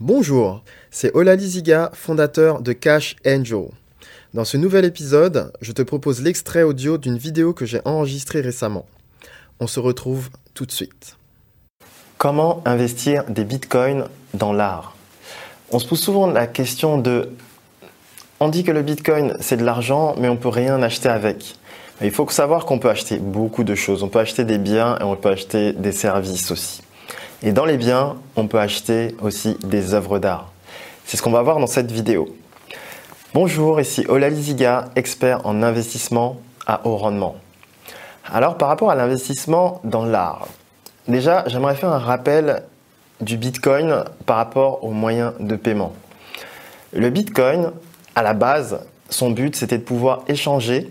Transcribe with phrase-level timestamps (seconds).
[0.00, 0.62] Bonjour,
[0.92, 3.64] c'est Olali Ziga, fondateur de Cash Angel.
[4.32, 8.86] Dans ce nouvel épisode, je te propose l'extrait audio d'une vidéo que j'ai enregistrée récemment.
[9.58, 11.16] On se retrouve tout de suite.
[12.16, 14.94] Comment investir des bitcoins dans l'art?
[15.72, 17.30] On se pose souvent la question de
[18.38, 21.56] on dit que le bitcoin c'est de l'argent mais on peut rien acheter avec.
[22.02, 24.04] Il faut savoir qu'on peut acheter beaucoup de choses.
[24.04, 26.82] On peut acheter des biens et on peut acheter des services aussi.
[27.40, 30.50] Et dans les biens, on peut acheter aussi des œuvres d'art.
[31.04, 32.34] C'est ce qu'on va voir dans cette vidéo.
[33.32, 37.36] Bonjour, ici Ola Liziga, expert en investissement à haut rendement.
[38.24, 40.48] Alors par rapport à l'investissement dans l'art,
[41.06, 42.64] déjà j'aimerais faire un rappel
[43.20, 45.92] du Bitcoin par rapport aux moyens de paiement.
[46.92, 47.70] Le Bitcoin,
[48.16, 48.80] à la base,
[49.10, 50.90] son but c'était de pouvoir échanger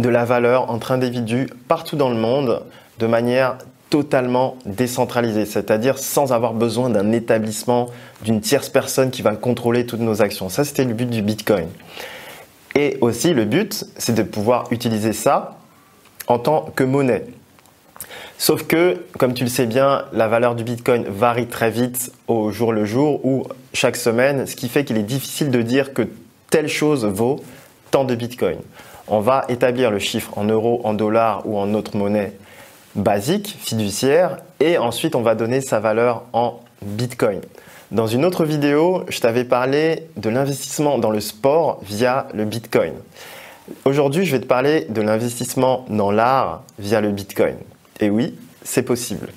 [0.00, 2.64] de la valeur entre individus partout dans le monde
[2.98, 3.58] de manière
[3.90, 7.88] totalement décentralisée, c'est-à-dire sans avoir besoin d'un établissement,
[8.22, 10.48] d'une tierce personne qui va contrôler toutes nos actions.
[10.48, 11.68] Ça, c'était le but du Bitcoin.
[12.74, 15.58] Et aussi, le but, c'est de pouvoir utiliser ça
[16.26, 17.24] en tant que monnaie.
[18.36, 22.52] Sauf que, comme tu le sais bien, la valeur du Bitcoin varie très vite au
[22.52, 26.02] jour le jour ou chaque semaine, ce qui fait qu'il est difficile de dire que
[26.50, 27.42] telle chose vaut
[27.90, 28.58] tant de Bitcoin
[29.10, 32.32] on va établir le chiffre en euros, en dollars ou en autre monnaie
[32.94, 37.40] basique, fiduciaire, et ensuite on va donner sa valeur en Bitcoin.
[37.90, 42.92] Dans une autre vidéo, je t'avais parlé de l'investissement dans le sport via le Bitcoin.
[43.84, 47.56] Aujourd'hui, je vais te parler de l'investissement dans l'art via le Bitcoin.
[48.00, 49.28] Et oui, c'est possible.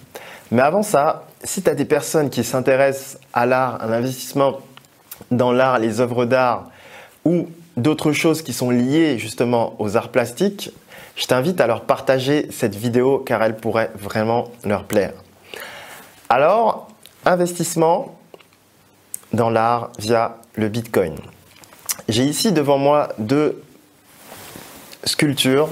[0.52, 4.60] Mais avant ça, si tu as des personnes qui s'intéressent à l'art, à l'investissement
[5.32, 6.70] dans l'art, les œuvres d'art,
[7.24, 10.72] ou d'autres choses qui sont liées justement aux arts plastiques,
[11.16, 15.14] je t'invite à leur partager cette vidéo car elle pourrait vraiment leur plaire.
[16.30, 16.90] Alors,
[17.26, 18.18] investissement
[19.34, 21.16] dans l'art via le Bitcoin.
[22.10, 23.62] J'ai ici devant moi deux
[25.04, 25.70] sculptures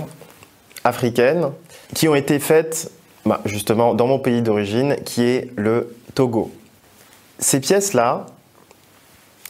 [0.83, 1.51] africaines
[1.95, 2.91] qui ont été faites
[3.25, 6.51] bah, justement dans mon pays d'origine qui est le Togo.
[7.39, 8.27] Ces pièces-là,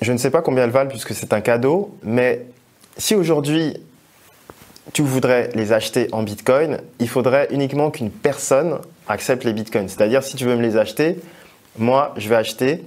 [0.01, 2.45] je ne sais pas combien elles valent puisque c'est un cadeau, mais
[2.97, 3.77] si aujourd'hui
[4.93, 9.87] tu voudrais les acheter en Bitcoin, il faudrait uniquement qu'une personne accepte les Bitcoins.
[9.87, 11.19] C'est-à-dire si tu veux me les acheter,
[11.77, 12.83] moi je vais acheter,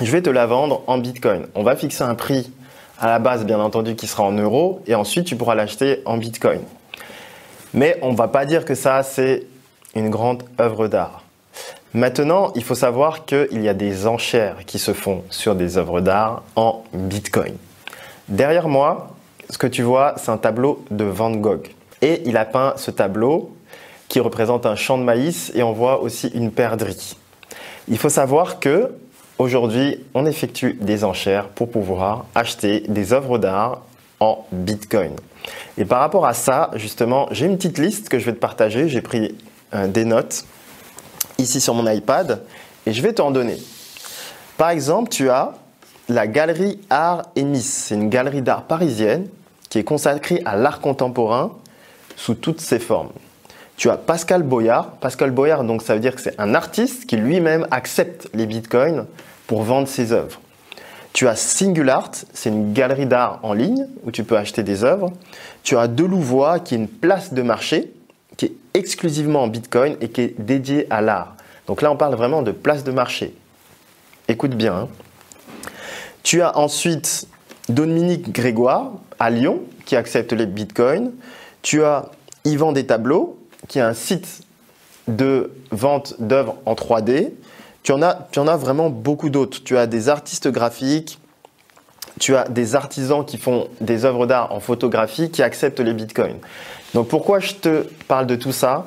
[0.00, 1.46] je vais te la vendre en Bitcoin.
[1.54, 2.50] On va fixer un prix
[2.98, 6.16] à la base bien entendu qui sera en euros et ensuite tu pourras l'acheter en
[6.16, 6.60] Bitcoin.
[7.74, 9.44] Mais on ne va pas dire que ça c'est
[9.94, 11.22] une grande œuvre d'art.
[11.94, 16.02] Maintenant, il faut savoir qu'il y a des enchères qui se font sur des œuvres
[16.02, 17.56] d'art en Bitcoin.
[18.28, 19.16] Derrière moi,
[19.50, 21.68] ce que tu vois, c'est un tableau de Van Gogh.
[22.02, 23.56] Et il a peint ce tableau
[24.08, 27.16] qui représente un champ de maïs et on voit aussi une perdrix.
[27.88, 28.92] Il faut savoir que
[29.38, 33.82] aujourd'hui, on effectue des enchères pour pouvoir acheter des œuvres d'art
[34.20, 35.12] en Bitcoin.
[35.78, 38.88] Et par rapport à ça, justement, j'ai une petite liste que je vais te partager.
[38.88, 39.36] J'ai pris
[39.74, 40.44] euh, des notes
[41.38, 42.42] ici sur mon iPad
[42.86, 43.58] et je vais t'en donner.
[44.56, 45.54] Par exemple, tu as
[46.08, 47.72] la galerie Art et Miss.
[47.88, 49.28] C'est une galerie d'art parisienne
[49.68, 51.52] qui est consacrée à l'art contemporain
[52.16, 53.10] sous toutes ses formes.
[53.76, 54.92] Tu as Pascal Boyard.
[55.00, 59.06] Pascal Boyard, donc ça veut dire que c'est un artiste qui lui-même accepte les bitcoins
[59.46, 60.40] pour vendre ses œuvres.
[61.12, 65.12] Tu as Singular, c'est une galerie d'art en ligne où tu peux acheter des œuvres.
[65.62, 67.92] Tu as Delouvois, qui est une place de marché
[68.36, 71.36] qui est exclusivement en Bitcoin et qui est dédié à l'art.
[71.66, 73.34] Donc là, on parle vraiment de place de marché.
[74.28, 74.74] Écoute bien.
[74.74, 74.88] Hein.
[76.26, 77.28] Tu as ensuite
[77.68, 81.12] Dominique Grégoire à Lyon qui accepte les bitcoins.
[81.62, 82.10] Tu as
[82.44, 83.38] Yvan des Tableaux
[83.68, 84.40] qui est un site
[85.06, 87.30] de vente d'œuvres en 3D.
[87.84, 89.62] Tu en, as, tu en as vraiment beaucoup d'autres.
[89.62, 91.20] Tu as des artistes graphiques,
[92.18, 96.38] tu as des artisans qui font des œuvres d'art en photographie qui acceptent les bitcoins.
[96.92, 98.86] Donc pourquoi je te parle de tout ça?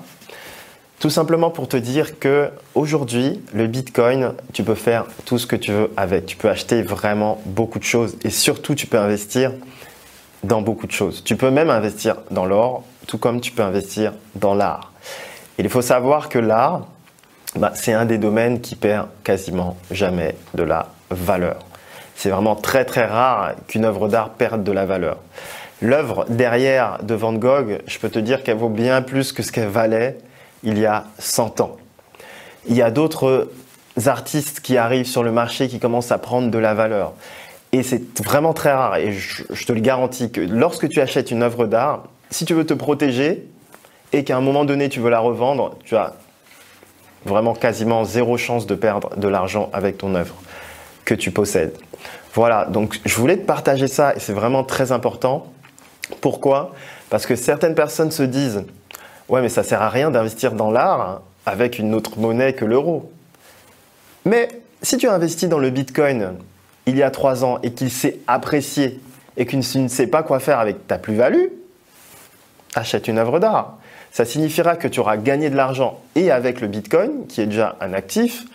[1.00, 5.56] Tout simplement pour te dire que aujourd'hui, le bitcoin, tu peux faire tout ce que
[5.56, 6.26] tu veux avec.
[6.26, 9.54] Tu peux acheter vraiment beaucoup de choses et surtout tu peux investir
[10.44, 11.24] dans beaucoup de choses.
[11.24, 14.92] Tu peux même investir dans l'or, tout comme tu peux investir dans l'art.
[15.58, 16.86] Il faut savoir que l'art,
[17.56, 21.60] bah, c'est un des domaines qui perd quasiment jamais de la valeur.
[22.16, 25.20] C'est vraiment très très rare qu'une œuvre d'art perde de la valeur.
[25.82, 29.54] L'œuvre derrière de Van Gogh, je peux te dire qu'elle vaut bien plus que ce
[29.54, 30.18] qu'elle valait
[30.64, 31.78] il y a 100 ans.
[32.68, 33.50] Il y a d'autres
[34.06, 37.14] artistes qui arrivent sur le marché qui commencent à prendre de la valeur.
[37.72, 38.98] Et c'est vraiment très rare.
[38.98, 42.54] Et je, je, te le garantis que lorsque tu achètes une œuvre d'art, si tu
[42.54, 43.48] veux te protéger
[44.12, 46.16] et qu'à un moment donné tu veux la revendre, tu as
[47.26, 50.36] vraiment quasiment zéro chance de perdre de l'argent avec ton œuvre.
[51.06, 51.76] que tu possèdes.
[52.36, 55.48] Voilà, donc je voulais te partager ça et c'est vraiment très important.
[56.22, 56.76] Pourquoi?
[57.10, 58.66] Parce que certaines personnes se disent
[59.30, 63.12] Ouais, mais ça sert à rien d'investir dans l'art avec une autre monnaie que l'euro.
[64.26, 64.50] Mais
[64.82, 66.34] si tu investis dans le Bitcoin
[66.86, 69.00] il y a trois ans et qu'il s'est apprécié
[69.38, 71.46] et que tu ne sais pas quoi faire avec ta plus-value,
[72.76, 73.78] achète une œuvre d'art.
[74.12, 77.76] Ça signifiera que tu auras gagné de l'argent et avec le Bitcoin, qui est déjà
[77.80, 78.46] un actif,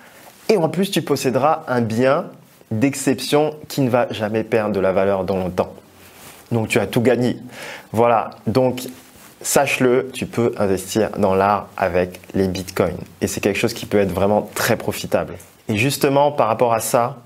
[0.48, 2.26] et en plus tu posséderas un bien
[2.72, 5.72] d'exception qui ne va jamais perdre de la valeur dans longtemps.
[6.50, 7.38] Donc tu as tout gagné.
[7.92, 8.82] Voilà, donc
[9.44, 12.98] sache-le, tu peux investir dans l'art avec les bitcoins.
[13.20, 15.34] Et c'est quelque chose qui peut être vraiment très profitable.
[15.68, 17.18] Et justement, par rapport à ça,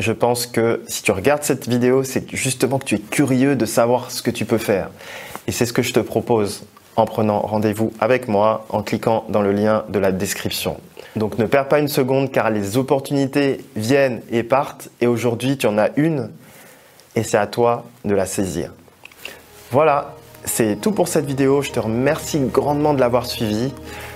[0.00, 3.64] je pense que si tu regardes cette vidéo, c'est justement que tu es curieux de
[3.64, 4.90] savoir ce que tu peux faire.
[5.46, 6.64] Et c'est ce que je te propose
[6.96, 10.78] en prenant rendez-vous avec moi, en cliquant dans le lien de la description.
[11.14, 15.66] Donc ne perds pas une seconde car les opportunités viennent et partent et aujourd'hui tu
[15.66, 16.30] en as une
[17.14, 18.72] et c'est à toi de la saisir.
[19.70, 20.14] Voilà,
[20.46, 21.60] c'est tout pour cette vidéo.
[21.60, 23.72] Je te remercie grandement de l'avoir suivi.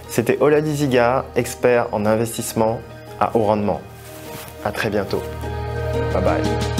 [0.09, 2.81] C'était Ola Ziga, expert en investissement
[3.21, 3.81] à haut rendement.
[4.65, 5.23] À très bientôt.
[6.12, 6.80] Bye bye.